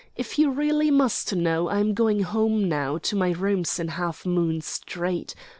[0.15, 5.35] If he really must know, I'm going home now, to my rooms in Halfmoon Street.